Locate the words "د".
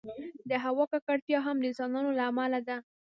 0.49-0.51, 1.59-1.63